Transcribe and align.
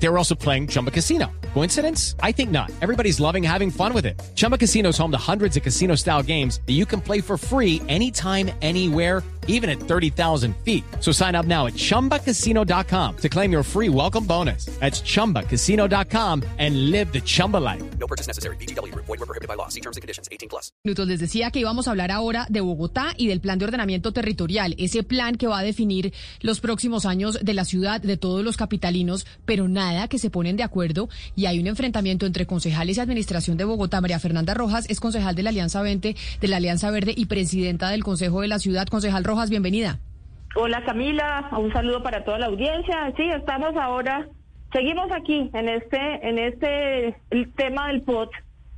They 0.00 0.08
were 0.08 0.18
also 0.18 0.34
playing 0.34 0.68
Chumba 0.68 0.90
Casino. 0.90 1.26
Coincidence? 1.54 2.14
I 2.22 2.32
think 2.32 2.50
not. 2.50 2.70
Everybody's 2.80 3.18
loving 3.20 3.42
having 3.42 3.70
fun 3.70 3.92
with 3.92 4.06
it. 4.06 4.20
Chumba 4.36 4.56
Casino 4.58 4.90
is 4.90 4.98
home 4.98 5.10
to 5.10 5.18
hundreds 5.18 5.56
of 5.56 5.62
casino 5.62 5.96
style 5.96 6.22
games 6.22 6.60
that 6.66 6.74
you 6.74 6.86
can 6.86 7.00
play 7.00 7.20
for 7.20 7.36
free 7.36 7.82
anytime, 7.88 8.50
anywhere, 8.62 9.22
even 9.48 9.68
at 9.68 9.80
30,000 9.80 10.54
feet. 10.58 10.84
So 11.00 11.10
sign 11.10 11.34
up 11.34 11.46
now 11.46 11.66
at 11.66 11.72
chumbacasino.com 11.72 13.16
to 13.16 13.28
claim 13.28 13.50
your 13.50 13.62
free 13.64 13.88
welcome 13.88 14.24
bonus. 14.24 14.66
That's 14.78 15.00
chumbacasino.com 15.00 16.44
and 16.58 16.90
live 16.90 17.12
the 17.12 17.20
Chumba 17.20 17.56
life. 17.56 17.82
No 17.98 18.06
purchase 18.06 18.28
necessary. 18.28 18.56
BGW. 18.56 18.94
Void 18.94 19.08
were 19.08 19.26
prohibited 19.26 19.48
by 19.48 19.54
law. 19.54 19.68
See 19.68 19.80
terms 19.80 19.96
and 19.96 20.02
conditions. 20.02 20.28
18 20.30 20.48
plus. 20.48 20.70
Minutos 20.84 21.08
les 21.08 21.18
decía 21.18 21.50
que 21.50 21.60
íbamos 21.60 21.88
a 21.88 21.92
hablar 21.92 22.12
ahora 22.12 22.46
de 22.50 22.60
Bogotá 22.60 23.14
y 23.16 23.26
del 23.26 23.40
plan 23.40 23.58
de 23.58 23.64
ordenamiento 23.64 24.12
territorial, 24.12 24.74
ese 24.78 25.02
plan 25.02 25.36
que 25.36 25.46
va 25.46 25.58
a 25.58 25.62
definir 25.62 26.12
los 26.40 26.60
próximos 26.60 27.06
años 27.06 27.38
de 27.42 27.54
la 27.54 27.64
ciudad, 27.64 28.00
de 28.02 28.16
todos 28.18 28.44
los 28.44 28.56
capitalinos, 28.56 29.26
pero 29.46 29.66
nada 29.66 29.87
que 30.08 30.18
se 30.18 30.30
ponen 30.30 30.56
de 30.56 30.62
acuerdo 30.62 31.08
y 31.34 31.46
hay 31.46 31.58
un 31.58 31.66
enfrentamiento 31.66 32.26
entre 32.26 32.46
concejales 32.46 32.96
y 32.96 33.00
administración 33.00 33.56
de 33.56 33.64
Bogotá. 33.64 34.00
María 34.00 34.18
Fernanda 34.18 34.54
Rojas 34.54 34.88
es 34.90 35.00
concejal 35.00 35.34
de 35.34 35.42
la 35.42 35.50
Alianza 35.50 35.82
20, 35.82 36.14
de 36.40 36.48
la 36.48 36.56
Alianza 36.58 36.90
Verde 36.90 37.14
y 37.16 37.26
presidenta 37.26 37.88
del 37.90 38.04
Consejo 38.04 38.42
de 38.42 38.48
la 38.48 38.58
Ciudad. 38.58 38.86
Concejal 38.86 39.24
Rojas, 39.24 39.50
bienvenida. 39.50 39.98
Hola 40.56 40.84
Camila, 40.84 41.50
un 41.58 41.72
saludo 41.72 42.02
para 42.02 42.24
toda 42.24 42.38
la 42.38 42.46
audiencia. 42.46 43.12
Sí, 43.16 43.22
estamos 43.30 43.76
ahora, 43.76 44.28
seguimos 44.72 45.10
aquí 45.12 45.50
en 45.52 45.68
este, 45.68 46.28
en 46.28 46.38
este 46.38 47.16
el 47.30 47.52
tema 47.54 47.88
del 47.88 48.02
POT 48.02 48.30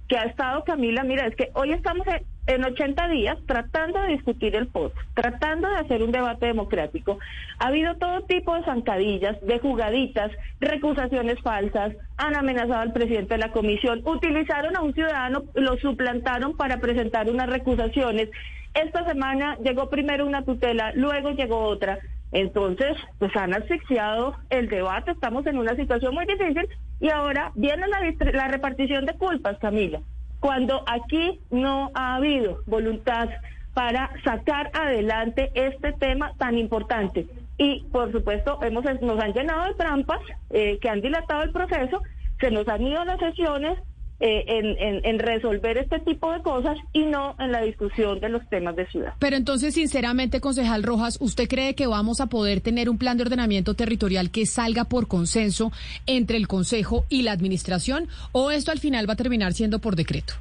que 0.09 0.17
ha 0.17 0.25
estado 0.25 0.65
Camila. 0.65 1.05
Mira, 1.05 1.27
es 1.27 1.37
que 1.37 1.51
hoy 1.55 1.73
estamos 1.73 2.07
en, 2.51 2.61
en 2.61 2.65
80 2.65 3.09
días 3.09 3.39
tratando 3.47 4.01
de 4.03 4.09
discutir 4.09 4.55
el 4.55 4.67
POT, 4.67 4.93
tratando 5.15 5.69
de 5.69 5.77
hacer 5.77 6.03
un 6.03 6.13
debate 6.13 6.47
democrático. 6.47 7.19
Ha 7.59 7.69
habido 7.69 7.97
todo 7.97 8.23
tipo 8.23 8.55
de 8.55 8.65
zancadillas, 8.65 9.41
de 9.41 9.59
jugaditas, 9.59 10.31
recusaciones 10.61 11.41
falsas, 11.43 11.95
han 12.17 12.37
amenazado 12.37 12.81
al 12.81 12.93
presidente 12.93 13.35
de 13.35 13.39
la 13.39 13.53
comisión, 13.53 14.03
utilizaron 14.05 14.77
a 14.77 14.83
un 14.83 14.95
ciudadano, 14.95 15.43
lo 15.55 15.77
suplantaron 15.79 16.57
para 16.57 16.79
presentar 16.79 17.31
unas 17.31 17.49
recusaciones. 17.49 18.29
Esta 18.75 19.05
semana 19.07 19.57
llegó 19.65 19.89
primero 19.89 20.27
una 20.27 20.45
tutela, 20.45 20.93
luego 20.95 21.31
llegó 21.31 21.61
otra. 21.61 21.99
Entonces, 22.33 22.97
pues 23.19 23.35
han 23.37 23.55
asfixiado 23.55 24.37
el 24.51 24.69
debate, 24.69 25.11
estamos 25.11 25.45
en 25.47 25.59
una 25.59 25.75
situación 25.75 26.15
muy 26.15 26.27
difícil 26.27 26.69
y 27.01 27.09
ahora 27.09 27.51
viene 27.57 27.89
la, 27.89 28.01
la 28.33 28.49
repartición 28.49 29.05
de 29.05 29.15
culpas, 29.15 29.59
Camila. 29.59 30.01
Cuando 30.41 30.83
aquí 30.87 31.41
no 31.51 31.91
ha 31.95 32.17
habido 32.17 32.63
voluntad 32.67 33.29
para 33.75 34.11
sacar 34.25 34.71
adelante 34.75 35.51
este 35.55 35.93
tema 35.93 36.33
tan 36.39 36.59
importante. 36.59 37.27
Y, 37.59 37.85
por 37.93 38.11
supuesto, 38.11 38.59
hemos, 38.63 38.85
nos 39.03 39.23
han 39.23 39.33
llenado 39.33 39.67
de 39.67 39.75
trampas 39.75 40.21
eh, 40.51 40.79
que 40.81 40.89
han 40.89 41.03
dilatado 41.03 41.43
el 41.43 41.53
proceso, 41.53 42.03
se 42.41 42.51
nos 42.51 42.67
han 42.69 42.83
ido 42.83 43.05
las 43.05 43.19
sesiones, 43.21 43.79
eh, 44.21 44.45
en, 44.47 44.67
en- 44.79 45.05
en 45.05 45.19
resolver 45.19 45.79
este 45.79 45.99
tipo 46.01 46.31
de 46.33 46.43
cosas 46.43 46.77
y 46.93 47.07
no 47.07 47.35
en 47.39 47.53
la 47.53 47.63
discusión 47.63 48.21
de 48.21 48.29
los 48.29 48.47
temas 48.49 48.77
de 48.77 48.87
ciudad. 48.87 49.15
Pero 49.19 49.37
entonces, 49.37 49.75
sinceramente, 49.75 50.41
concejal 50.41 50.83
Rojas, 50.83 51.19
¿usted 51.21 51.49
cree 51.49 51.75
que 51.75 51.87
vamos 51.87 52.21
a 52.21 52.27
poder 52.27 52.61
tener 52.61 52.89
un 52.91 52.99
plan 52.99 53.17
de 53.17 53.23
ordenamiento 53.25 53.75
territorial 53.75 54.31
que 54.31 54.47
salga 54.47 54.85
por 54.85 55.09
consenso 55.09 55.73
entre 56.07 56.37
el 56.37 56.47
Consejo 56.49 57.05
y 57.09 57.23
la 57.23 57.33
Administración? 57.33 58.09
¿O 58.33 58.51
esto 58.51 58.71
al 58.71 58.79
final 58.79 59.09
va 59.09 59.15
a 59.15 59.17
terminar 59.17 59.53
siendo 59.55 59.79
por 59.79 59.97
decreto? 59.97 60.35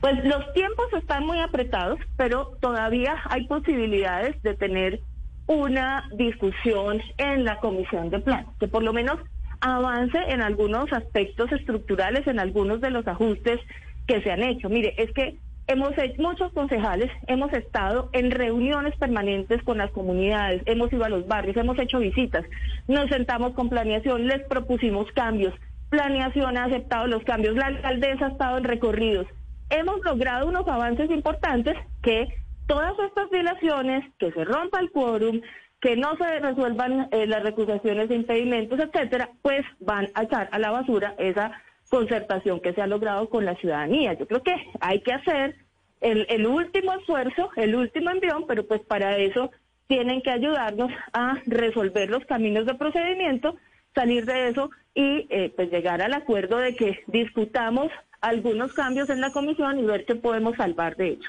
Pues 0.00 0.14
los 0.24 0.52
tiempos 0.52 0.86
están 1.00 1.24
muy 1.26 1.38
apretados, 1.40 1.98
pero 2.16 2.56
todavía 2.60 3.14
hay 3.30 3.46
posibilidades 3.46 4.40
de 4.42 4.54
tener 4.54 5.00
una 5.46 6.08
discusión 6.16 7.00
en 7.18 7.44
la 7.44 7.58
comisión 7.58 8.10
de 8.10 8.20
plan, 8.20 8.46
que 8.60 8.68
por 8.68 8.82
lo 8.82 8.92
menos 8.92 9.18
avance 9.62 10.18
en 10.28 10.42
algunos 10.42 10.92
aspectos 10.92 11.50
estructurales, 11.52 12.26
en 12.26 12.40
algunos 12.40 12.80
de 12.80 12.90
los 12.90 13.06
ajustes 13.06 13.60
que 14.06 14.20
se 14.20 14.30
han 14.30 14.42
hecho. 14.42 14.68
Mire, 14.68 14.94
es 14.98 15.12
que 15.12 15.36
hemos 15.68 15.96
hecho, 15.96 16.20
muchos 16.20 16.52
concejales 16.52 17.10
hemos 17.28 17.52
estado 17.52 18.10
en 18.12 18.32
reuniones 18.32 18.96
permanentes 18.96 19.62
con 19.62 19.78
las 19.78 19.90
comunidades, 19.92 20.62
hemos 20.66 20.92
ido 20.92 21.04
a 21.04 21.08
los 21.08 21.26
barrios, 21.28 21.56
hemos 21.56 21.78
hecho 21.78 22.00
visitas, 22.00 22.44
nos 22.88 23.08
sentamos 23.08 23.54
con 23.54 23.68
planeación, 23.68 24.26
les 24.26 24.42
propusimos 24.48 25.10
cambios, 25.12 25.54
planeación 25.88 26.56
ha 26.56 26.64
aceptado 26.64 27.06
los 27.06 27.22
cambios, 27.22 27.54
la 27.54 27.66
alcaldesa 27.66 28.26
ha 28.26 28.30
estado 28.30 28.58
en 28.58 28.64
recorridos. 28.64 29.26
Hemos 29.70 30.04
logrado 30.04 30.48
unos 30.48 30.66
avances 30.66 31.08
importantes 31.10 31.76
que 32.02 32.26
todas 32.72 32.98
estas 33.00 33.30
dilaciones, 33.30 34.02
que 34.18 34.32
se 34.32 34.44
rompa 34.44 34.80
el 34.80 34.90
quórum, 34.90 35.42
que 35.78 35.94
no 35.94 36.16
se 36.16 36.38
resuelvan 36.38 37.06
eh, 37.10 37.26
las 37.26 37.42
recusaciones 37.42 38.08
de 38.08 38.14
impedimentos, 38.14 38.80
etcétera, 38.80 39.28
pues 39.42 39.62
van 39.78 40.08
a 40.14 40.22
echar 40.22 40.48
a 40.52 40.58
la 40.58 40.70
basura 40.70 41.14
esa 41.18 41.52
concertación 41.90 42.60
que 42.60 42.72
se 42.72 42.80
ha 42.80 42.86
logrado 42.86 43.28
con 43.28 43.44
la 43.44 43.56
ciudadanía. 43.56 44.14
Yo 44.14 44.26
creo 44.26 44.42
que 44.42 44.54
hay 44.80 45.02
que 45.02 45.12
hacer 45.12 45.56
el, 46.00 46.24
el 46.30 46.46
último 46.46 46.94
esfuerzo, 46.94 47.50
el 47.56 47.74
último 47.74 48.08
envión, 48.08 48.46
pero 48.48 48.66
pues 48.66 48.80
para 48.80 49.18
eso 49.18 49.50
tienen 49.86 50.22
que 50.22 50.30
ayudarnos 50.30 50.90
a 51.12 51.34
resolver 51.44 52.08
los 52.08 52.24
caminos 52.24 52.64
de 52.64 52.74
procedimiento, 52.74 53.54
salir 53.94 54.24
de 54.24 54.48
eso 54.48 54.70
y 54.94 55.26
eh, 55.28 55.52
pues 55.54 55.70
llegar 55.70 56.00
al 56.00 56.14
acuerdo 56.14 56.56
de 56.56 56.74
que 56.74 57.00
discutamos 57.06 57.90
algunos 58.22 58.72
cambios 58.72 59.10
en 59.10 59.20
la 59.20 59.30
comisión 59.30 59.78
y 59.78 59.82
ver 59.82 60.06
qué 60.06 60.14
podemos 60.14 60.56
salvar 60.56 60.96
de 60.96 61.08
ello. 61.08 61.28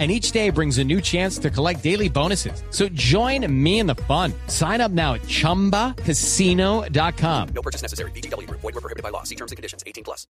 And 0.00 0.10
each 0.10 0.32
day 0.32 0.48
brings 0.48 0.78
a 0.78 0.84
new 0.84 1.02
chance 1.02 1.36
to 1.38 1.50
collect 1.50 1.82
daily 1.82 2.08
bonuses. 2.08 2.62
So 2.70 2.88
join 2.88 3.46
me 3.52 3.80
in 3.80 3.86
the 3.86 3.96
fun. 4.08 4.32
Sign 4.46 4.80
up 4.80 4.92
now 4.92 5.12
at 5.12 5.20
chumbacasino.com. 5.28 7.48
No 7.54 7.60
purchase 7.60 7.82
necessary. 7.82 8.12
BGW. 8.12 8.48
Void 8.48 8.62
were 8.62 8.80
prohibited 8.80 9.02
by 9.02 9.10
law. 9.10 9.24
See 9.24 9.36
terms 9.36 9.52
and 9.52 9.58
conditions. 9.58 9.84
18 9.86 10.04
plus. 10.04 10.26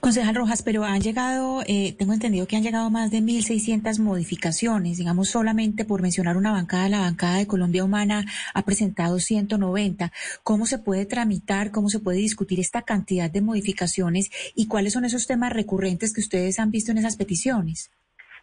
Concejal 0.00 0.34
Rojas, 0.34 0.62
pero 0.62 0.84
han 0.84 1.00
llegado, 1.00 1.62
eh, 1.66 1.94
tengo 1.98 2.12
entendido 2.12 2.46
que 2.46 2.56
han 2.56 2.62
llegado 2.62 2.90
más 2.90 3.10
de 3.10 3.20
1.600 3.20 3.98
modificaciones, 3.98 4.98
digamos 4.98 5.30
solamente 5.30 5.84
por 5.84 6.02
mencionar 6.02 6.36
una 6.36 6.52
bancada, 6.52 6.88
la 6.90 7.00
bancada 7.00 7.38
de 7.38 7.46
Colombia 7.46 7.82
Humana 7.82 8.26
ha 8.52 8.64
presentado 8.64 9.18
190. 9.18 10.12
¿Cómo 10.42 10.66
se 10.66 10.78
puede 10.78 11.06
tramitar, 11.06 11.70
cómo 11.70 11.88
se 11.88 12.00
puede 12.00 12.18
discutir 12.18 12.60
esta 12.60 12.82
cantidad 12.82 13.30
de 13.30 13.40
modificaciones 13.40 14.30
y 14.54 14.66
cuáles 14.66 14.92
son 14.92 15.06
esos 15.06 15.26
temas 15.26 15.52
recurrentes 15.52 16.12
que 16.12 16.20
ustedes 16.20 16.58
han 16.58 16.70
visto 16.70 16.92
en 16.92 16.98
esas 16.98 17.16
peticiones? 17.16 17.90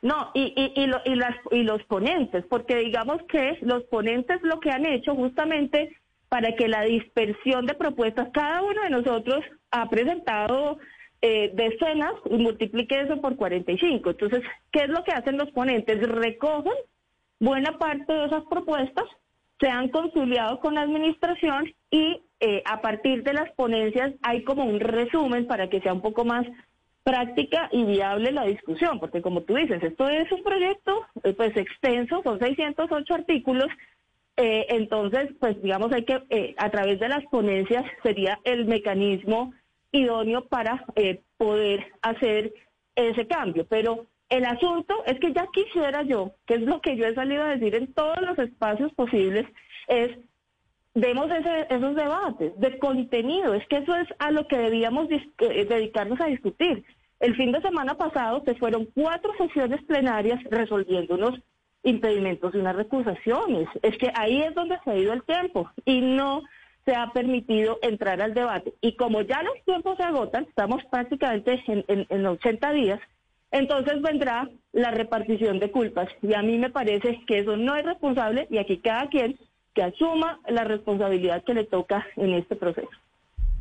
No, 0.01 0.31
y, 0.33 0.53
y, 0.55 0.81
y, 0.83 0.87
lo- 0.87 1.01
y 1.05 1.15
las, 1.15 1.35
y 1.51 1.63
los 1.63 1.83
ponentes, 1.83 2.45
porque 2.49 2.77
digamos 2.77 3.21
que 3.23 3.57
los 3.61 3.83
ponentes 3.85 4.41
lo 4.43 4.59
que 4.59 4.71
han 4.71 4.85
hecho 4.85 5.13
justamente 5.15 5.95
para 6.29 6.55
que 6.55 6.67
la 6.67 6.83
dispersión 6.83 7.65
de 7.65 7.73
propuestas, 7.73 8.29
cada 8.33 8.61
uno 8.61 8.81
de 8.83 8.89
nosotros 8.91 9.43
ha 9.71 9.89
presentado 9.89 10.77
eh, 11.21 11.51
decenas 11.53 12.13
y 12.29 12.35
multiplique 12.37 13.01
eso 13.01 13.19
por 13.19 13.35
45. 13.35 14.11
Entonces, 14.11 14.41
¿qué 14.71 14.83
es 14.83 14.89
lo 14.89 15.03
que 15.03 15.11
hacen 15.11 15.37
los 15.37 15.51
ponentes? 15.51 15.99
Recogen 16.07 16.71
buena 17.39 17.77
parte 17.77 18.13
de 18.13 18.25
esas 18.25 18.43
propuestas, 18.45 19.05
se 19.59 19.67
han 19.67 19.89
conciliado 19.89 20.59
con 20.61 20.75
la 20.75 20.81
administración 20.81 21.73
y 21.91 22.21
eh, 22.39 22.61
a 22.65 22.79
partir 22.79 23.23
de 23.23 23.33
las 23.33 23.51
ponencias 23.55 24.13
hay 24.21 24.43
como 24.43 24.63
un 24.63 24.79
resumen 24.79 25.45
para 25.47 25.69
que 25.69 25.81
sea 25.81 25.91
un 25.93 26.01
poco 26.01 26.23
más 26.23 26.45
práctica 27.03 27.69
y 27.71 27.83
viable 27.85 28.31
la 28.31 28.45
discusión, 28.45 28.99
porque 28.99 29.21
como 29.21 29.41
tú 29.41 29.55
dices, 29.55 29.81
esto 29.81 30.07
es 30.09 30.31
un 30.31 30.43
proyecto 30.43 31.05
eh, 31.23 31.33
pues 31.33 31.55
extenso, 31.55 32.21
son 32.23 32.39
608 32.39 33.13
artículos, 33.13 33.67
eh, 34.37 34.67
entonces 34.69 35.31
pues 35.39 35.61
digamos 35.61 35.91
hay 35.91 36.05
que 36.05 36.21
eh, 36.29 36.55
a 36.57 36.69
través 36.69 36.99
de 36.99 37.09
las 37.09 37.25
ponencias 37.25 37.83
sería 38.03 38.39
el 38.43 38.65
mecanismo 38.65 39.53
idóneo 39.91 40.45
para 40.45 40.85
eh, 40.95 41.21
poder 41.37 41.85
hacer 42.01 42.53
ese 42.95 43.27
cambio, 43.27 43.65
pero 43.67 44.05
el 44.29 44.45
asunto 44.45 45.03
es 45.05 45.19
que 45.19 45.33
ya 45.33 45.47
quisiera 45.51 46.03
yo, 46.03 46.35
que 46.45 46.55
es 46.55 46.61
lo 46.61 46.81
que 46.81 46.95
yo 46.95 47.05
he 47.05 47.15
salido 47.15 47.43
a 47.43 47.55
decir 47.55 47.75
en 47.75 47.93
todos 47.93 48.21
los 48.21 48.37
espacios 48.39 48.93
posibles, 48.93 49.45
es 49.87 50.17
demos 50.93 51.29
ese- 51.31 51.67
esos 51.69 51.95
debates 51.95 52.57
de 52.59 52.77
contenido. 52.79 53.53
Es 53.53 53.65
que 53.67 53.77
eso 53.77 53.95
es 53.95 54.07
a 54.19 54.31
lo 54.31 54.47
que 54.47 54.57
debíamos 54.57 55.07
eh, 55.11 55.65
dedicarnos 55.65 56.19
a 56.21 56.25
discutir. 56.25 56.83
El 57.19 57.35
fin 57.35 57.51
de 57.51 57.61
semana 57.61 57.95
pasado 57.95 58.41
se 58.45 58.55
fueron 58.55 58.87
cuatro 58.95 59.31
sesiones 59.37 59.83
plenarias 59.83 60.41
resolviendo 60.49 61.15
unos 61.15 61.39
impedimentos 61.83 62.53
y 62.53 62.57
unas 62.57 62.75
recusaciones. 62.75 63.67
Es 63.81 63.97
que 63.97 64.11
ahí 64.15 64.41
es 64.41 64.53
donde 64.55 64.77
se 64.83 64.91
ha 64.91 64.97
ido 64.97 65.13
el 65.13 65.23
tiempo 65.23 65.69
y 65.85 66.01
no 66.01 66.41
se 66.85 66.95
ha 66.95 67.11
permitido 67.11 67.77
entrar 67.81 68.21
al 68.21 68.33
debate. 68.33 68.73
Y 68.81 68.95
como 68.95 69.21
ya 69.21 69.43
los 69.43 69.53
tiempos 69.65 69.97
se 69.97 70.03
agotan, 70.03 70.45
estamos 70.45 70.83
prácticamente 70.85 71.61
en, 71.67 71.83
en, 71.87 72.05
en 72.09 72.25
80 72.25 72.71
días, 72.71 72.99
entonces 73.51 74.01
vendrá 74.01 74.49
la 74.71 74.91
repartición 74.91 75.59
de 75.59 75.71
culpas. 75.71 76.07
Y 76.21 76.33
a 76.33 76.41
mí 76.41 76.57
me 76.57 76.69
parece 76.69 77.19
que 77.27 77.39
eso 77.39 77.57
no 77.57 77.75
es 77.75 77.85
responsable 77.85 78.47
y 78.49 78.57
aquí 78.57 78.77
cada 78.77 79.07
quien 79.07 79.37
que 79.73 79.83
asuma 79.83 80.39
la 80.47 80.63
responsabilidad 80.63 81.43
que 81.43 81.53
le 81.53 81.65
toca 81.65 82.05
en 82.15 82.33
este 82.33 82.55
proceso. 82.55 82.89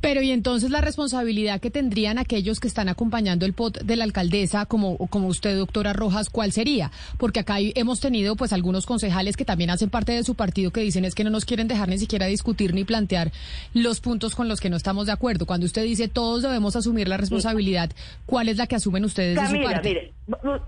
Pero 0.01 0.23
y 0.23 0.31
entonces 0.31 0.71
la 0.71 0.81
responsabilidad 0.81 1.61
que 1.61 1.71
tendrían 1.71 2.19
aquellos 2.19 2.61
que 2.61 2.69
están 2.69 2.89
acompañando 2.89 3.45
el 3.47 3.53
POT 3.53 3.81
de 3.81 3.97
la 3.97 4.05
alcaldesa, 4.05 4.67
como, 4.67 4.97
como 5.09 5.27
usted, 5.27 5.57
doctora 5.57 5.93
Rojas, 5.93 6.31
¿cuál 6.31 6.53
sería? 6.53 6.93
Porque 7.19 7.41
acá 7.41 7.57
hemos 7.59 8.01
tenido 8.01 8.37
pues 8.37 8.53
algunos 8.53 8.87
concejales 8.87 9.37
que 9.37 9.45
también 9.45 9.71
hacen 9.71 9.91
parte 9.91 10.13
de 10.13 10.23
su 10.23 10.37
partido 10.37 10.71
que 10.71 10.83
dicen 10.83 11.05
es 11.05 11.15
que 11.17 11.25
no 11.25 11.31
nos 11.31 11.45
quieren 11.45 11.67
dejar 11.67 11.89
ni 11.89 11.99
siquiera 11.99 12.27
discutir 12.27 12.75
ni 12.75 12.85
plantear 12.85 13.33
los 13.75 14.01
puntos 14.01 14.37
con 14.37 14.49
los 14.49 14.61
que 14.61 14.71
no 14.71 14.77
estamos 14.77 15.07
de 15.07 15.13
acuerdo. 15.13 15.47
Cuando 15.47 15.67
usted 15.67 15.83
dice 15.83 16.07
todos 16.07 16.43
debemos 16.43 16.77
asumir 16.77 17.09
la 17.09 17.17
responsabilidad, 17.17 17.91
¿cuál 18.25 18.49
es 18.49 18.57
la 18.57 18.69
que 18.69 18.77
asumen 18.77 19.05
ustedes 19.05 19.35
de 19.41 19.59
su 19.59 19.65
parte? 19.65 19.89
Mire, 19.89 20.13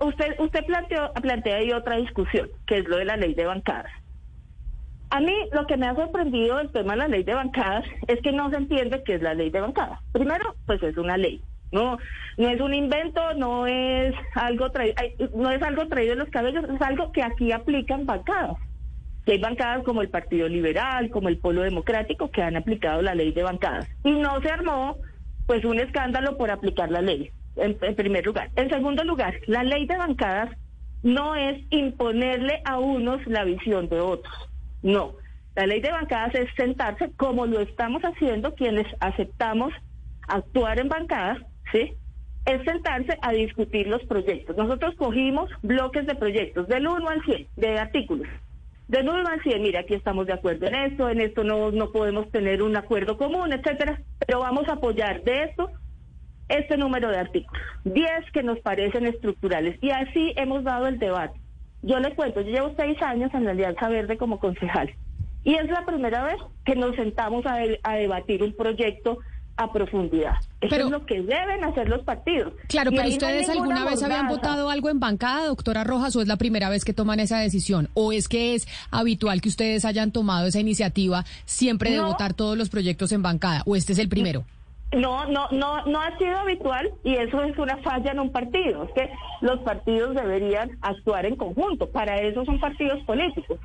usted, 0.01 0.39
usted 0.39 0.65
planteó, 0.65 1.13
plantea 1.13 1.57
ahí 1.57 1.71
otra 1.71 1.95
discusión, 1.95 2.49
que 2.67 2.79
es 2.79 2.87
lo 2.87 2.97
de 2.97 3.05
la 3.05 3.15
ley 3.15 3.33
de 3.33 3.45
bancadas. 3.45 4.00
A 5.11 5.19
mí 5.19 5.33
lo 5.51 5.67
que 5.67 5.75
me 5.75 5.87
ha 5.87 5.95
sorprendido 5.95 6.57
del 6.57 6.71
tema 6.71 6.93
de 6.93 6.99
la 6.99 7.07
ley 7.09 7.23
de 7.23 7.33
bancadas 7.33 7.83
es 8.07 8.21
que 8.21 8.31
no 8.31 8.49
se 8.49 8.55
entiende 8.55 9.03
qué 9.03 9.15
es 9.15 9.21
la 9.21 9.33
ley 9.33 9.49
de 9.49 9.59
bancadas. 9.59 9.99
Primero, 10.13 10.55
pues 10.65 10.81
es 10.81 10.95
una 10.95 11.17
ley. 11.17 11.41
No, 11.73 11.97
no 12.37 12.47
es 12.47 12.61
un 12.61 12.73
invento, 12.73 13.33
no 13.33 13.67
es 13.67 14.15
algo 14.35 14.71
traído, 14.71 14.95
no 15.35 15.51
es 15.51 15.61
algo 15.63 15.85
traído 15.87 16.11
de 16.11 16.19
los 16.19 16.29
cabellos, 16.29 16.63
es 16.63 16.81
algo 16.81 17.11
que 17.11 17.23
aquí 17.23 17.51
aplican 17.51 18.05
bancadas. 18.05 18.57
Que 19.25 19.33
hay 19.33 19.39
bancadas 19.39 19.83
como 19.83 20.01
el 20.01 20.09
Partido 20.09 20.47
Liberal, 20.47 21.09
como 21.09 21.27
el 21.27 21.37
Polo 21.37 21.63
Democrático, 21.63 22.31
que 22.31 22.41
han 22.41 22.55
aplicado 22.55 23.01
la 23.01 23.13
ley 23.13 23.33
de 23.33 23.43
bancadas. 23.43 23.89
Y 24.05 24.11
no 24.11 24.39
se 24.41 24.49
armó, 24.49 24.95
pues, 25.45 25.65
un 25.65 25.79
escándalo 25.79 26.37
por 26.37 26.51
aplicar 26.51 26.89
la 26.89 27.01
ley, 27.01 27.31
en 27.57 27.75
primer 27.95 28.25
lugar. 28.25 28.49
En 28.55 28.69
segundo 28.69 29.03
lugar, 29.03 29.33
la 29.47 29.63
ley 29.63 29.85
de 29.87 29.97
bancadas 29.97 30.49
no 31.03 31.35
es 31.35 31.61
imponerle 31.69 32.61
a 32.63 32.79
unos 32.79 33.25
la 33.27 33.43
visión 33.43 33.89
de 33.89 33.99
otros. 33.99 34.50
No, 34.83 35.15
la 35.55 35.67
ley 35.67 35.81
de 35.81 35.91
bancadas 35.91 36.33
es 36.35 36.47
sentarse 36.55 37.11
como 37.17 37.45
lo 37.45 37.59
estamos 37.59 38.01
haciendo 38.03 38.55
quienes 38.55 38.87
aceptamos 38.99 39.73
actuar 40.27 40.79
en 40.79 40.87
bancadas, 40.87 41.39
¿sí? 41.71 41.93
Es 42.45 42.63
sentarse 42.63 43.17
a 43.21 43.31
discutir 43.33 43.87
los 43.87 44.01
proyectos. 44.03 44.55
Nosotros 44.55 44.95
cogimos 44.95 45.49
bloques 45.61 46.07
de 46.07 46.15
proyectos 46.15 46.67
del 46.67 46.87
1 46.87 47.09
al 47.09 47.23
100, 47.23 47.47
de 47.57 47.79
artículos. 47.79 48.27
Del 48.87 49.07
1 49.07 49.27
al 49.27 49.41
100, 49.41 49.61
mira, 49.61 49.81
aquí 49.81 49.93
estamos 49.93 50.25
de 50.25 50.33
acuerdo 50.33 50.67
en 50.67 50.75
esto, 50.75 51.09
en 51.09 51.21
esto 51.21 51.43
no, 51.43 51.71
no 51.71 51.91
podemos 51.91 52.29
tener 52.31 52.63
un 52.63 52.75
acuerdo 52.75 53.17
común, 53.17 53.53
etcétera, 53.53 54.01
pero 54.25 54.39
vamos 54.39 54.67
a 54.67 54.73
apoyar 54.73 55.23
de 55.23 55.43
esto 55.43 55.69
este 56.49 56.77
número 56.77 57.09
de 57.09 57.17
artículos, 57.17 57.61
10 57.85 58.07
que 58.33 58.43
nos 58.43 58.59
parecen 58.59 59.05
estructurales. 59.05 59.77
Y 59.81 59.91
así 59.91 60.33
hemos 60.35 60.63
dado 60.63 60.87
el 60.87 60.99
debate. 60.99 61.39
Yo 61.83 61.99
les 61.99 62.13
cuento, 62.13 62.41
yo 62.41 62.51
llevo 62.51 62.73
seis 62.77 63.01
años 63.01 63.33
en 63.33 63.45
la 63.45 63.51
Alianza 63.51 63.89
Verde 63.89 64.17
como 64.17 64.39
concejal 64.39 64.93
y 65.43 65.55
es 65.55 65.69
la 65.69 65.85
primera 65.85 66.23
vez 66.23 66.37
que 66.65 66.75
nos 66.75 66.95
sentamos 66.95 67.45
a, 67.45 67.93
debatir 67.93 68.43
un 68.43 68.53
proyecto 68.53 69.19
a 69.57 69.71
profundidad. 69.71 70.35
Eso 70.61 70.75
es 70.75 70.89
lo 70.89 71.05
que 71.05 71.21
deben 71.21 71.63
hacer 71.63 71.89
los 71.89 72.03
partidos. 72.03 72.53
Claro, 72.67 72.91
pero 72.91 73.07
ustedes 73.09 73.49
alguna 73.49 73.85
vez 73.85 74.01
habían 74.01 74.27
votado 74.27 74.69
algo 74.69 74.89
en 74.89 74.99
bancada, 74.99 75.47
doctora 75.47 75.83
Rojas, 75.83 76.15
o 76.15 76.21
es 76.21 76.27
la 76.27 76.37
primera 76.37 76.69
vez 76.69 76.85
que 76.85 76.93
toman 76.93 77.19
esa 77.19 77.39
decisión, 77.39 77.89
o 77.93 78.11
es 78.11 78.27
que 78.27 78.55
es 78.55 78.67
habitual 78.91 79.41
que 79.41 79.49
ustedes 79.49 79.85
hayan 79.85 80.11
tomado 80.11 80.47
esa 80.47 80.59
iniciativa 80.59 81.25
siempre 81.45 81.91
de 81.91 81.99
votar 81.99 82.33
todos 82.33 82.57
los 82.57 82.69
proyectos 82.69 83.11
en 83.11 83.21
bancada, 83.21 83.63
o 83.65 83.75
este 83.75 83.93
es 83.93 83.99
el 83.99 84.09
primero. 84.09 84.41
No, 84.41 84.60
no, 84.93 85.25
no, 85.51 85.85
no 85.85 86.01
ha 86.01 86.17
sido 86.17 86.37
habitual 86.37 86.91
y 87.03 87.15
eso 87.15 87.41
es 87.43 87.57
una 87.57 87.77
falla 87.77 88.11
en 88.11 88.19
un 88.19 88.31
partido. 88.31 88.83
Es 88.83 88.91
que 88.91 89.09
los 89.41 89.59
partidos 89.59 90.15
deberían 90.15 90.71
actuar 90.81 91.25
en 91.25 91.35
conjunto. 91.35 91.89
Para 91.89 92.21
eso 92.21 92.43
son 92.45 92.59
partidos 92.59 93.01
políticos. 93.05 93.59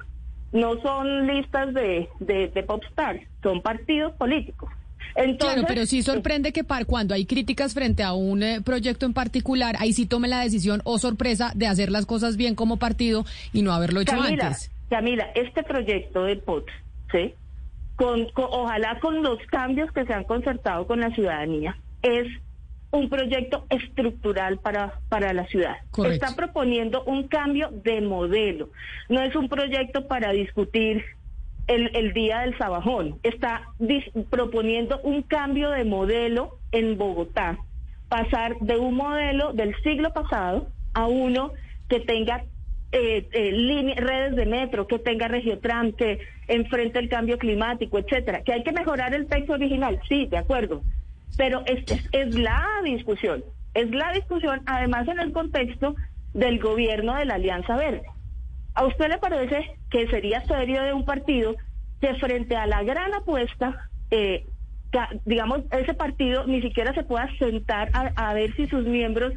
No 0.52 0.80
son 0.80 1.26
listas 1.26 1.74
de, 1.74 2.08
de, 2.20 2.48
de 2.48 2.62
popstars, 2.62 3.20
son 3.42 3.60
partidos 3.60 4.12
políticos. 4.14 4.70
claro, 5.38 5.64
pero 5.66 5.84
sí 5.84 6.02
sorprende 6.02 6.52
que 6.52 6.62
para 6.62 6.84
cuando 6.84 7.14
hay 7.14 7.26
críticas 7.26 7.74
frente 7.74 8.04
a 8.04 8.12
un 8.12 8.42
eh, 8.42 8.60
proyecto 8.62 9.04
en 9.04 9.12
particular, 9.12 9.74
ahí 9.80 9.92
sí 9.92 10.06
tome 10.06 10.28
la 10.28 10.40
decisión 10.40 10.80
o 10.84 10.98
sorpresa 10.98 11.50
de 11.56 11.66
hacer 11.66 11.90
las 11.90 12.06
cosas 12.06 12.36
bien 12.36 12.54
como 12.54 12.76
partido 12.76 13.26
y 13.52 13.62
no 13.62 13.72
haberlo 13.72 14.00
hecho 14.00 14.20
antes. 14.20 14.70
Camila, 14.88 15.28
este 15.34 15.64
proyecto 15.64 16.22
de 16.22 16.36
POT, 16.36 16.66
¿sí? 17.10 17.34
Con, 17.96 18.28
ojalá 18.34 19.00
con 19.00 19.22
los 19.22 19.38
cambios 19.46 19.90
que 19.92 20.04
se 20.04 20.12
han 20.12 20.24
concertado 20.24 20.86
con 20.86 21.00
la 21.00 21.10
ciudadanía, 21.10 21.76
es 22.02 22.28
un 22.90 23.08
proyecto 23.08 23.66
estructural 23.68 24.58
para, 24.58 25.00
para 25.08 25.32
la 25.32 25.46
ciudad. 25.46 25.76
Está 26.04 26.34
proponiendo 26.36 27.02
un 27.04 27.28
cambio 27.28 27.70
de 27.70 28.00
modelo. 28.00 28.70
No 29.08 29.20
es 29.20 29.34
un 29.34 29.48
proyecto 29.48 30.06
para 30.06 30.32
discutir 30.32 31.04
el, 31.66 31.90
el 31.94 32.12
día 32.12 32.40
del 32.40 32.56
sabajón. 32.58 33.18
Está 33.22 33.62
proponiendo 34.30 35.00
un 35.02 35.22
cambio 35.22 35.70
de 35.70 35.84
modelo 35.84 36.58
en 36.72 36.96
Bogotá. 36.96 37.58
Pasar 38.08 38.56
de 38.60 38.76
un 38.78 38.94
modelo 38.94 39.52
del 39.52 39.74
siglo 39.82 40.12
pasado 40.12 40.68
a 40.94 41.06
uno 41.06 41.52
que 41.88 42.00
tenga 42.00 42.44
eh, 42.92 43.28
eh 43.32 43.94
redes 43.96 44.36
de 44.36 44.46
metro, 44.46 44.86
que 44.86 44.98
tenga 44.98 45.28
Regiotram, 45.28 45.92
que 45.92 46.18
enfrente 46.48 46.98
el 46.98 47.08
cambio 47.08 47.38
climático, 47.38 47.98
etcétera. 47.98 48.42
Que 48.42 48.52
hay 48.52 48.62
que 48.62 48.72
mejorar 48.72 49.14
el 49.14 49.26
texto 49.26 49.54
original, 49.54 50.00
sí, 50.08 50.26
de 50.26 50.38
acuerdo. 50.38 50.82
Pero 51.36 51.62
es, 51.66 51.84
es, 52.12 52.34
la 52.34 52.64
discusión, 52.84 53.44
es 53.74 53.90
la 53.90 54.12
discusión, 54.12 54.62
además 54.66 55.06
en 55.08 55.18
el 55.18 55.32
contexto 55.32 55.94
del 56.32 56.58
gobierno 56.60 57.14
de 57.16 57.26
la 57.26 57.34
Alianza 57.34 57.76
Verde. 57.76 58.06
¿A 58.74 58.84
usted 58.84 59.08
le 59.08 59.18
parece 59.18 59.78
que 59.90 60.06
sería 60.08 60.44
serio 60.46 60.82
de 60.82 60.92
un 60.92 61.04
partido 61.04 61.56
que 62.00 62.14
frente 62.14 62.56
a 62.56 62.66
la 62.66 62.82
gran 62.82 63.12
apuesta, 63.14 63.88
eh, 64.10 64.46
digamos, 65.24 65.62
ese 65.72 65.94
partido 65.94 66.46
ni 66.46 66.62
siquiera 66.62 66.94
se 66.94 67.02
pueda 67.02 67.28
sentar 67.38 67.90
a 67.94 68.34
ver 68.34 68.54
si 68.54 68.66
sus 68.66 68.84
miembros 68.84 69.32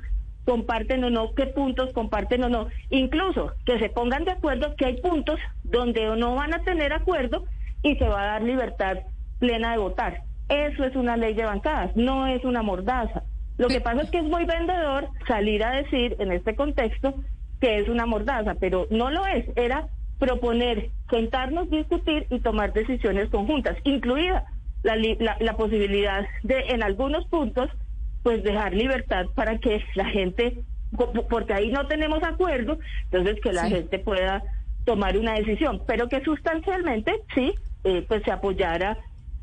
comparten 0.45 1.03
o 1.03 1.09
no, 1.09 1.33
qué 1.35 1.47
puntos 1.47 1.93
comparten 1.93 2.43
o 2.43 2.49
no. 2.49 2.67
Incluso 2.89 3.53
que 3.65 3.79
se 3.79 3.89
pongan 3.89 4.25
de 4.25 4.31
acuerdo 4.31 4.75
que 4.75 4.85
hay 4.85 5.01
puntos 5.01 5.39
donde 5.63 6.15
no 6.15 6.35
van 6.35 6.53
a 6.53 6.63
tener 6.63 6.93
acuerdo 6.93 7.45
y 7.83 7.95
se 7.95 8.07
va 8.07 8.21
a 8.21 8.25
dar 8.25 8.43
libertad 8.43 8.97
plena 9.39 9.71
de 9.71 9.77
votar. 9.77 10.21
Eso 10.49 10.83
es 10.83 10.95
una 10.95 11.17
ley 11.17 11.33
de 11.33 11.45
bancadas, 11.45 11.95
no 11.95 12.27
es 12.27 12.43
una 12.43 12.63
mordaza. 12.63 13.23
Lo 13.57 13.67
que 13.67 13.81
pasa 13.81 14.01
es 14.01 14.09
que 14.09 14.19
es 14.19 14.23
muy 14.23 14.45
vendedor 14.45 15.09
salir 15.27 15.63
a 15.63 15.71
decir 15.71 16.15
en 16.19 16.31
este 16.31 16.55
contexto 16.55 17.13
que 17.59 17.79
es 17.79 17.89
una 17.89 18.05
mordaza, 18.05 18.55
pero 18.55 18.87
no 18.89 19.11
lo 19.11 19.25
es. 19.27 19.45
Era 19.55 19.87
proponer, 20.17 20.89
sentarnos, 21.09 21.69
discutir 21.69 22.25
y 22.29 22.39
tomar 22.39 22.73
decisiones 22.73 23.29
conjuntas, 23.29 23.77
incluida 23.83 24.45
la, 24.83 24.95
la, 24.95 25.37
la 25.39 25.57
posibilidad 25.57 26.25
de, 26.43 26.59
en 26.69 26.83
algunos 26.83 27.25
puntos, 27.27 27.69
pues 28.23 28.43
dejar 28.43 28.73
libertad 28.73 29.25
para 29.35 29.57
que 29.59 29.83
la 29.95 30.05
gente, 30.05 30.63
porque 31.29 31.53
ahí 31.53 31.71
no 31.71 31.87
tenemos 31.87 32.21
acuerdo, 32.23 32.79
entonces 33.05 33.39
que 33.41 33.53
la 33.53 33.67
gente 33.67 33.99
pueda 33.99 34.43
tomar 34.85 35.17
una 35.17 35.35
decisión, 35.35 35.81
pero 35.85 36.09
que 36.09 36.23
sustancialmente 36.23 37.13
sí, 37.33 37.53
eh, 37.83 38.05
pues 38.07 38.23
se 38.23 38.31
apoyara 38.31 38.97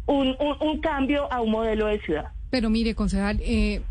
un, 0.07 0.37
un, 0.61 0.81
cambio 0.81 1.31
a 1.33 1.41
un 1.41 1.51
modelo 1.51 1.87
de 1.87 2.01
ciudad. 2.01 2.33
Pero 2.51 2.71
mire, 2.71 2.95
concejal, 2.95 3.39
eh, 3.41 3.83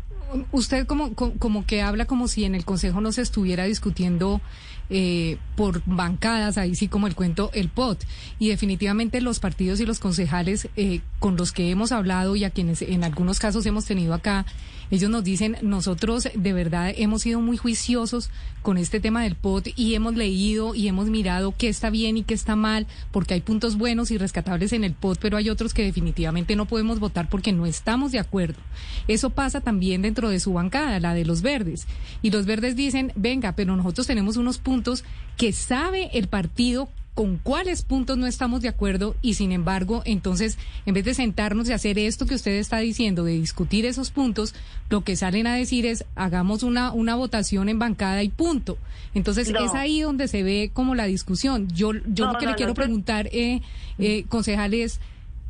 usted 0.52 0.86
como, 0.86 1.14
como 1.14 1.66
que 1.66 1.82
habla 1.82 2.06
como 2.06 2.28
si 2.28 2.44
en 2.44 2.54
el 2.54 2.64
Consejo 2.64 3.00
no 3.00 3.12
se 3.12 3.22
estuviera 3.22 3.64
discutiendo 3.64 4.40
eh, 4.88 5.38
por 5.56 5.82
bancadas, 5.84 6.58
ahí 6.58 6.76
sí 6.76 6.86
como 6.86 7.06
el 7.08 7.16
cuento, 7.16 7.50
el 7.54 7.68
POT. 7.68 8.04
Y 8.38 8.48
definitivamente 8.48 9.20
los 9.20 9.40
partidos 9.40 9.80
y 9.80 9.86
los 9.86 9.98
concejales 9.98 10.68
eh, 10.76 11.00
con 11.18 11.36
los 11.36 11.52
que 11.52 11.70
hemos 11.70 11.92
hablado 11.92 12.36
y 12.36 12.44
a 12.44 12.50
quienes 12.50 12.82
en 12.82 13.02
algunos 13.02 13.38
casos 13.38 13.66
hemos 13.66 13.84
tenido 13.84 14.14
acá, 14.14 14.46
ellos 14.90 15.10
nos 15.10 15.24
dicen, 15.24 15.56
nosotros 15.62 16.28
de 16.34 16.52
verdad 16.52 16.92
hemos 16.96 17.22
sido 17.22 17.40
muy 17.40 17.56
juiciosos 17.56 18.30
con 18.62 18.78
este 18.78 19.00
tema 19.00 19.22
del 19.22 19.34
POT 19.34 19.68
y 19.76 19.94
hemos 19.94 20.16
leído 20.16 20.74
y 20.74 20.88
hemos 20.88 21.08
mirado 21.08 21.54
qué 21.56 21.68
está 21.68 21.90
bien 21.90 22.16
y 22.16 22.22
qué 22.22 22.34
está 22.34 22.56
mal, 22.56 22.86
porque 23.12 23.34
hay 23.34 23.40
puntos 23.40 23.76
buenos 23.76 24.10
y 24.10 24.18
rescatables 24.18 24.72
en 24.72 24.84
el 24.84 24.92
POT, 24.92 25.18
pero 25.20 25.36
hay 25.36 25.50
otros 25.50 25.74
que 25.74 25.84
definitivamente 25.84 26.56
no 26.56 26.66
podemos 26.66 27.00
votar 27.00 27.28
porque 27.28 27.52
no 27.52 27.66
estamos 27.66 28.12
de 28.12 28.18
acuerdo. 28.18 28.58
Eso 29.08 29.30
pasa 29.30 29.60
también 29.60 30.02
dentro 30.02 30.28
de 30.28 30.40
su 30.40 30.52
bancada, 30.52 31.00
la 31.00 31.14
de 31.14 31.24
los 31.24 31.42
verdes. 31.42 31.86
Y 32.22 32.30
los 32.30 32.46
verdes 32.46 32.76
dicen, 32.76 33.12
venga, 33.16 33.52
pero 33.52 33.76
nosotros 33.76 34.06
tenemos 34.06 34.36
unos 34.36 34.58
puntos 34.58 35.04
que 35.36 35.52
sabe 35.52 36.10
el 36.12 36.28
partido 36.28 36.88
con 37.16 37.38
cuáles 37.38 37.80
puntos 37.80 38.18
no 38.18 38.26
estamos 38.26 38.60
de 38.60 38.68
acuerdo 38.68 39.16
y 39.22 39.34
sin 39.34 39.50
embargo, 39.50 40.02
entonces, 40.04 40.58
en 40.84 40.92
vez 40.92 41.06
de 41.06 41.14
sentarnos 41.14 41.66
y 41.66 41.72
hacer 41.72 41.98
esto 41.98 42.26
que 42.26 42.34
usted 42.34 42.52
está 42.52 42.76
diciendo, 42.80 43.24
de 43.24 43.32
discutir 43.32 43.86
esos 43.86 44.10
puntos, 44.10 44.54
lo 44.90 45.02
que 45.02 45.16
salen 45.16 45.46
a 45.46 45.56
decir 45.56 45.86
es 45.86 46.04
hagamos 46.14 46.62
una, 46.62 46.92
una 46.92 47.14
votación 47.14 47.70
en 47.70 47.78
bancada 47.78 48.22
y 48.22 48.28
punto. 48.28 48.76
Entonces, 49.14 49.48
es 49.48 49.72
ahí 49.72 50.02
donde 50.02 50.28
se 50.28 50.42
ve 50.42 50.70
como 50.74 50.94
la 50.94 51.06
discusión. 51.06 51.68
Yo, 51.68 51.92
yo 52.06 52.30
lo 52.30 52.38
que 52.38 52.44
le 52.44 52.54
quiero 52.54 52.74
preguntar, 52.74 53.30
eh, 53.32 53.62
eh, 53.98 54.26
concejal, 54.28 54.74
es 54.74 55.00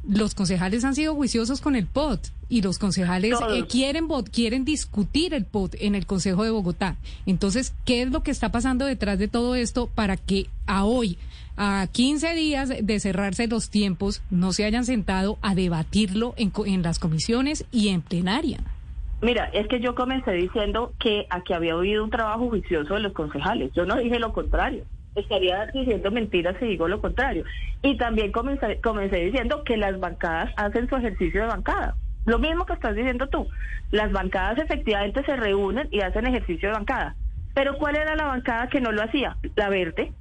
los 0.09 0.37
concejales 0.37 0.85
han 0.85 0.95
sido 0.95 1.17
juiciosos 1.17 1.61
con 1.61 1.75
el 1.75 1.87
POT 1.87 2.29
y 2.49 2.63
los 2.63 2.79
concejales 2.79 3.35
eh, 3.51 3.65
quieren 3.69 4.07
quieren 4.33 4.65
discutir 4.65 5.35
el 5.35 5.45
POT 5.45 5.75
en 5.81 5.97
el 5.97 6.07
Consejo 6.07 6.45
de 6.45 6.51
Bogotá. 6.51 6.97
Entonces, 7.27 7.75
¿qué 7.85 8.03
es 8.03 8.11
lo 8.11 8.23
que 8.23 8.31
está 8.31 8.53
pasando 8.53 8.87
detrás 8.87 9.19
de 9.19 9.27
todo 9.27 9.57
esto 9.57 9.91
para 9.93 10.17
que 10.17 10.47
a 10.67 10.85
hoy, 10.85 11.19
a 11.57 11.87
15 11.91 12.35
días 12.35 12.73
de 12.83 13.01
cerrarse 13.01 13.47
los 13.47 13.71
tiempos, 13.71 14.23
no 14.31 14.53
se 14.53 14.65
hayan 14.65 14.85
sentado 14.85 15.39
a 15.43 15.55
debatirlo 15.55 16.35
en, 16.37 16.53
en 16.67 16.83
las 16.83 16.99
comisiones 16.99 17.65
y 17.71 17.89
en 17.89 18.03
plenaria? 18.03 18.59
Mira, 19.23 19.47
es 19.47 19.67
que 19.69 19.81
yo 19.81 19.95
comencé 19.95 20.33
diciendo 20.33 20.93
que 20.99 21.27
aquí 21.31 21.53
había 21.53 21.73
habido 21.73 22.05
un 22.05 22.11
trabajo 22.11 22.49
juicioso 22.49 22.95
de 22.95 23.01
los 23.01 23.13
concejales. 23.13 23.73
Yo 23.75 23.87
no 23.87 23.97
dije 23.97 24.19
lo 24.19 24.33
contrario 24.33 24.85
estaría 25.21 25.67
diciendo 25.67 26.11
mentiras 26.11 26.57
si 26.61 26.67
digo 26.67 26.89
lo 26.89 27.01
contrario. 27.01 27.45
Y 27.83 27.97
también 27.97 28.33
comencé, 28.33 28.81
comencé 28.81 29.17
diciendo 29.17 29.63
que 29.65 29.77
las 29.77 29.99
bancadas 29.99 30.53
hacen 30.57 30.89
su 30.89 30.97
ejercicio 30.97 31.43
de 31.43 31.49
bancada. 31.49 31.97
Lo 32.25 32.39
mismo 32.39 32.67
que 32.67 32.75
estás 32.75 32.95
diciendo 32.95 33.29
tú. 33.29 33.49
Las 33.91 34.13
bancadas 34.13 34.59
efectivamente 34.59 35.25
se 35.25 35.37
reúnen 35.37 35.89
y 35.91 36.01
hacen 36.01 36.27
ejercicio 36.27 36.69
de 36.69 36.75
bancada. 36.75 37.15
Pero 37.55 37.79
¿cuál 37.79 37.97
era 37.97 38.17
la 38.17 38.27
bancada 38.27 38.69
que 38.69 38.81
no 38.81 38.93
lo 38.93 39.03
hacía? 39.03 39.37
La 39.55 39.69
verde. 39.69 40.13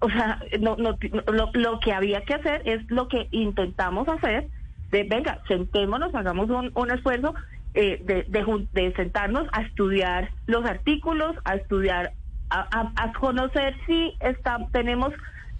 O 0.00 0.08
sea, 0.08 0.42
no, 0.60 0.76
no, 0.76 0.96
lo, 1.32 1.50
lo 1.52 1.80
que 1.80 1.92
había 1.92 2.22
que 2.22 2.34
hacer 2.34 2.62
es 2.64 2.90
lo 2.90 3.08
que 3.08 3.28
intentamos 3.30 4.08
hacer, 4.08 4.48
de 4.90 5.04
venga, 5.04 5.40
sentémonos, 5.46 6.14
hagamos 6.14 6.50
un, 6.50 6.72
un 6.74 6.90
esfuerzo 6.90 7.34
eh, 7.74 8.02
de, 8.04 8.24
de, 8.24 8.66
de 8.72 8.92
sentarnos 8.94 9.46
a 9.52 9.62
estudiar 9.62 10.30
los 10.46 10.64
artículos, 10.64 11.36
a 11.44 11.54
estudiar 11.54 12.12
a, 12.50 13.12
conocer 13.18 13.76
si 13.86 14.14
está, 14.20 14.58
tenemos 14.72 15.12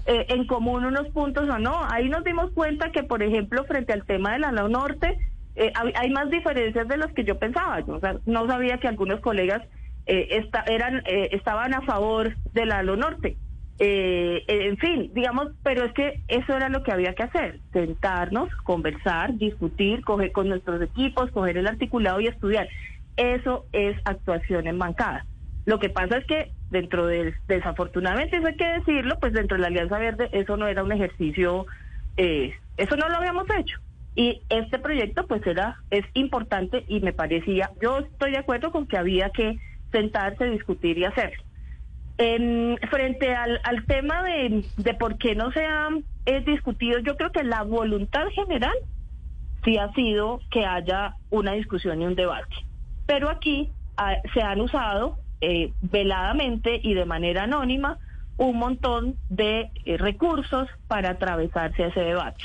eh, 0.06 0.26
en 0.28 0.46
común 0.46 0.84
unos 0.84 1.08
puntos 1.08 1.48
o 1.48 1.58
no. 1.58 1.84
Ahí 1.88 2.08
nos 2.08 2.24
dimos 2.24 2.50
cuenta 2.52 2.90
que, 2.90 3.02
por 3.02 3.22
ejemplo, 3.22 3.64
frente 3.64 3.92
al 3.92 4.04
tema 4.04 4.32
del 4.32 4.44
ala 4.44 4.68
norte, 4.68 5.18
eh, 5.56 5.72
hay 5.76 6.10
más 6.10 6.30
diferencias 6.30 6.88
de 6.88 6.96
las 6.96 7.12
que 7.12 7.24
yo 7.24 7.38
pensaba. 7.38 7.80
Yo, 7.80 8.00
no 8.26 8.46
sabía 8.46 8.78
que 8.78 8.88
algunos 8.88 9.20
colegas 9.20 9.62
eh, 10.06 10.44
eran, 10.66 11.02
estaban 11.06 11.74
a 11.74 11.82
favor 11.82 12.34
del 12.52 12.72
ala 12.72 12.96
norte. 12.96 13.36
En 13.82 14.76
fin, 14.76 15.10
digamos, 15.14 15.48
pero 15.62 15.84
es 15.84 15.92
que 15.94 16.20
eso 16.28 16.54
era 16.54 16.68
lo 16.68 16.82
que 16.82 16.92
había 16.92 17.14
que 17.14 17.22
hacer, 17.22 17.60
sentarnos, 17.72 18.54
conversar, 18.56 19.34
discutir, 19.38 20.04
coger 20.04 20.32
con 20.32 20.48
nuestros 20.48 20.82
equipos, 20.82 21.30
coger 21.30 21.56
el 21.56 21.66
articulado 21.66 22.20
y 22.20 22.26
estudiar. 22.26 22.68
Eso 23.16 23.64
es 23.72 23.96
actuación 24.04 24.66
en 24.66 24.78
bancada. 24.78 25.24
Lo 25.66 25.78
que 25.78 25.88
pasa 25.88 26.18
es 26.18 26.26
que 26.26 26.52
dentro 26.70 27.06
del, 27.06 27.34
desafortunadamente 27.48 28.36
eso 28.36 28.46
hay 28.46 28.56
que 28.56 28.66
decirlo, 28.66 29.18
pues 29.18 29.32
dentro 29.32 29.56
de 29.56 29.62
la 29.62 29.68
Alianza 29.68 29.98
Verde 29.98 30.28
eso 30.32 30.56
no 30.56 30.66
era 30.66 30.82
un 30.82 30.92
ejercicio, 30.92 31.66
eh, 32.16 32.54
eso 32.76 32.96
no 32.96 33.08
lo 33.08 33.16
habíamos 33.16 33.46
hecho. 33.58 33.78
Y 34.14 34.42
este 34.48 34.78
proyecto 34.78 35.26
pues 35.26 35.46
era, 35.46 35.76
es 35.90 36.04
importante 36.14 36.84
y 36.88 37.00
me 37.00 37.12
parecía, 37.12 37.70
yo 37.80 37.98
estoy 37.98 38.32
de 38.32 38.38
acuerdo 38.38 38.72
con 38.72 38.86
que 38.86 38.96
había 38.98 39.30
que 39.30 39.58
sentarse, 39.92 40.46
discutir 40.46 40.98
y 40.98 41.04
hacerlo. 41.04 41.42
En, 42.22 42.78
frente 42.90 43.34
al, 43.34 43.58
tema 43.86 44.22
de, 44.22 44.94
por 44.98 45.16
qué 45.16 45.34
no 45.34 45.50
se 45.52 45.64
ha 45.64 45.88
eh, 46.26 46.42
discutido, 46.44 46.98
yo 46.98 47.16
creo 47.16 47.32
que 47.32 47.42
la 47.42 47.62
voluntad 47.62 48.26
general 48.34 48.76
sí 49.64 49.78
ha 49.78 49.90
sido 49.94 50.42
que 50.50 50.66
haya 50.66 51.14
una 51.30 51.52
discusión 51.52 52.02
y 52.02 52.04
un 52.04 52.14
debate. 52.14 52.54
Pero 53.06 53.30
aquí 53.30 53.70
ah, 53.96 54.16
se 54.34 54.42
han 54.42 54.60
usado 54.60 55.16
eh, 55.40 55.72
veladamente 55.80 56.78
y 56.82 56.92
de 56.92 57.06
manera 57.06 57.44
anónima 57.44 57.96
un 58.36 58.58
montón 58.58 59.16
de 59.30 59.70
eh, 59.86 59.96
recursos 59.96 60.68
para 60.88 61.12
atravesarse 61.12 61.86
ese 61.86 62.00
debate, 62.00 62.44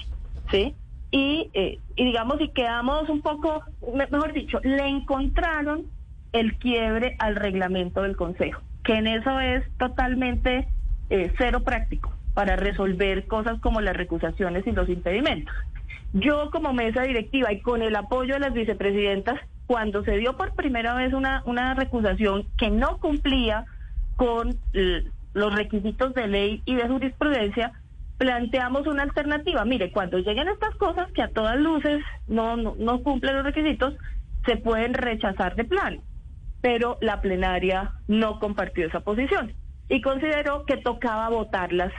¿sí? 0.51 0.74
Y, 1.12 1.51
y 1.53 2.05
digamos, 2.05 2.39
y 2.39 2.48
quedamos 2.50 3.10
un 3.10 3.22
poco, 3.22 3.62
mejor 3.94 4.32
dicho, 4.32 4.62
le 4.63 4.88
encontraron 4.88 5.84
el 6.32 6.58
quiebre 6.58 7.17
al 7.20 7.36
reglamento 7.36 8.03
del 8.03 8.15
Consejo, 8.15 8.62
que 8.85 8.93
en 8.93 9.07
eso 9.07 9.39
es 9.39 9.63
totalmente 9.77 10.67
cero 11.37 11.63
práctico 11.63 12.13
para 12.33 12.55
resolver 12.55 13.27
cosas 13.27 13.59
como 13.61 13.81
las 13.81 13.95
recusaciones 13.95 14.65
y 14.67 14.71
los 14.71 14.89
impedimentos. 14.89 15.53
Yo 16.13 16.49
como 16.51 16.73
mesa 16.73 17.03
directiva 17.03 17.51
y 17.51 17.61
con 17.61 17.81
el 17.81 17.95
apoyo 17.95 18.35
de 18.35 18.39
las 18.39 18.53
vicepresidentas 18.53 19.39
cuando 19.67 20.03
se 20.03 20.17
dio 20.17 20.37
por 20.37 20.53
primera 20.53 20.93
vez 20.93 21.13
una, 21.13 21.41
una 21.45 21.73
recusación 21.73 22.45
que 22.57 22.69
no 22.69 22.99
cumplía 22.99 23.65
con 24.15 24.55
los 25.33 25.55
requisitos 25.55 26.13
de 26.13 26.27
ley 26.27 26.61
y 26.65 26.75
de 26.75 26.87
jurisprudencia, 26.87 27.73
planteamos 28.17 28.87
una 28.87 29.03
alternativa. 29.03 29.65
Mire, 29.65 29.91
cuando 29.91 30.19
lleguen 30.19 30.47
estas 30.47 30.75
cosas 30.75 31.11
que 31.11 31.23
a 31.23 31.29
todas 31.29 31.59
luces 31.59 32.01
no, 32.27 32.55
no, 32.55 32.75
no 32.77 33.01
cumplen 33.01 33.35
los 33.35 33.43
requisitos, 33.45 33.95
se 34.45 34.57
pueden 34.57 34.93
rechazar 34.93 35.55
de 35.55 35.65
plan. 35.65 35.99
Pero 36.65 36.98
la 37.00 37.22
plenaria 37.22 37.91
no 38.07 38.39
compartió 38.39 38.88
esa 38.88 39.01
posición 39.01 39.53
y 39.88 40.01
consideró 40.01 40.65
que 40.65 40.77
tocaba 40.77 41.29
votarlas 41.29 41.93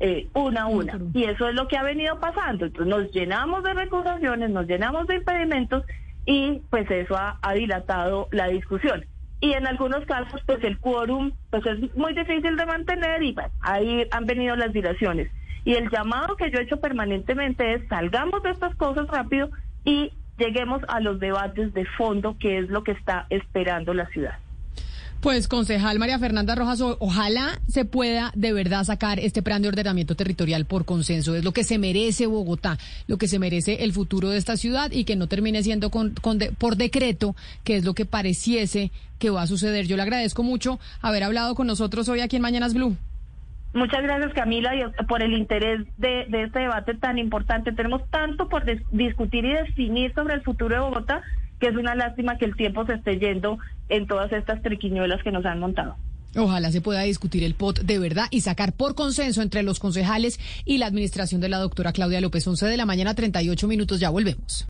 eh, 0.00 0.30
una 0.32 0.62
a 0.62 0.66
una. 0.68 0.98
Y 1.12 1.24
eso 1.24 1.50
es 1.50 1.54
lo 1.54 1.68
que 1.68 1.76
ha 1.76 1.82
venido 1.82 2.18
pasando. 2.18 2.64
Entonces 2.64 2.86
nos 2.86 3.12
llenamos 3.12 3.62
de 3.62 3.74
recusaciones, 3.74 4.48
nos 4.48 4.66
llenamos 4.66 5.06
de 5.06 5.16
impedimentos 5.16 5.84
y 6.24 6.62
pues 6.70 6.90
eso 6.90 7.14
ha, 7.14 7.38
dilatado 7.52 8.28
la 8.30 8.48
discusión. 8.48 9.04
Y 9.42 9.52
en 9.52 9.66
algunos 9.66 10.06
casos, 10.06 10.40
pues 10.46 10.64
el 10.64 10.78
quórum 10.78 11.32
pues 11.50 11.66
es 11.66 11.94
muy 11.94 12.14
difícil 12.14 12.56
de 12.56 12.64
mantener 12.64 13.22
y 13.22 13.36
ahí 13.60 14.06
han 14.12 14.24
venido 14.24 14.56
las 14.56 14.72
dilaciones. 14.72 15.30
Y 15.66 15.74
el 15.74 15.90
llamado 15.90 16.36
que 16.36 16.50
yo 16.50 16.58
he 16.58 16.62
hecho 16.62 16.80
permanentemente 16.80 17.74
es 17.74 17.86
salgamos 17.88 18.42
de 18.42 18.48
estas 18.52 18.74
cosas 18.76 19.08
rápido 19.08 19.50
y 19.84 20.10
lleguemos 20.38 20.82
a 20.88 21.00
los 21.00 21.20
debates 21.20 21.72
de 21.74 21.84
fondo, 21.84 22.36
que 22.38 22.58
es 22.58 22.68
lo 22.68 22.84
que 22.84 22.92
está 22.92 23.26
esperando 23.30 23.94
la 23.94 24.06
ciudad. 24.08 24.38
Pues, 25.20 25.48
concejal 25.48 25.98
María 25.98 26.18
Fernanda 26.18 26.54
Rojas, 26.54 26.80
ojalá 26.80 27.58
se 27.66 27.84
pueda 27.84 28.30
de 28.34 28.52
verdad 28.52 28.84
sacar 28.84 29.18
este 29.18 29.42
plan 29.42 29.62
de 29.62 29.68
ordenamiento 29.68 30.14
territorial 30.14 30.66
por 30.66 30.84
consenso. 30.84 31.34
Es 31.34 31.42
lo 31.42 31.52
que 31.52 31.64
se 31.64 31.78
merece 31.78 32.26
Bogotá, 32.26 32.78
lo 33.08 33.16
que 33.16 33.26
se 33.26 33.38
merece 33.38 33.82
el 33.84 33.92
futuro 33.92 34.28
de 34.28 34.38
esta 34.38 34.56
ciudad 34.56 34.92
y 34.92 35.04
que 35.04 35.16
no 35.16 35.26
termine 35.26 35.62
siendo 35.62 35.90
con, 35.90 36.14
por 36.58 36.76
decreto, 36.76 37.34
que 37.64 37.76
es 37.76 37.84
lo 37.84 37.94
que 37.94 38.04
pareciese 38.04 38.92
que 39.18 39.30
va 39.30 39.42
a 39.42 39.46
suceder. 39.46 39.86
Yo 39.86 39.96
le 39.96 40.02
agradezco 40.02 40.42
mucho 40.42 40.78
haber 41.00 41.24
hablado 41.24 41.54
con 41.54 41.66
nosotros 41.66 42.08
hoy 42.08 42.20
aquí 42.20 42.36
en 42.36 42.42
Mañanas 42.42 42.74
Blue. 42.74 42.96
Muchas 43.76 44.02
gracias 44.02 44.32
Camila 44.32 44.74
y 44.74 44.82
por 45.04 45.22
el 45.22 45.34
interés 45.34 45.86
de, 45.98 46.26
de 46.28 46.44
este 46.44 46.60
debate 46.60 46.94
tan 46.94 47.18
importante. 47.18 47.72
Tenemos 47.72 48.08
tanto 48.10 48.48
por 48.48 48.64
discutir 48.90 49.44
y 49.44 49.52
definir 49.52 50.14
sobre 50.14 50.34
el 50.34 50.42
futuro 50.42 50.74
de 50.74 50.80
Bogotá 50.80 51.22
que 51.60 51.68
es 51.68 51.76
una 51.76 51.94
lástima 51.94 52.38
que 52.38 52.46
el 52.46 52.56
tiempo 52.56 52.86
se 52.86 52.94
esté 52.94 53.18
yendo 53.18 53.58
en 53.88 54.06
todas 54.06 54.32
estas 54.32 54.62
triquiñuelas 54.62 55.22
que 55.22 55.30
nos 55.30 55.44
han 55.44 55.60
montado. 55.60 55.96
Ojalá 56.34 56.70
se 56.70 56.80
pueda 56.80 57.02
discutir 57.02 57.44
el 57.44 57.54
POT 57.54 57.80
de 57.80 57.98
verdad 57.98 58.26
y 58.30 58.40
sacar 58.40 58.72
por 58.72 58.94
consenso 58.94 59.42
entre 59.42 59.62
los 59.62 59.78
concejales 59.78 60.38
y 60.64 60.78
la 60.78 60.86
administración 60.86 61.40
de 61.40 61.48
la 61.48 61.58
doctora 61.58 61.92
Claudia 61.92 62.20
López. 62.20 62.46
11 62.46 62.66
de 62.66 62.76
la 62.78 62.86
mañana, 62.86 63.14
38 63.14 63.68
minutos. 63.68 64.00
Ya 64.00 64.10
volvemos. 64.10 64.64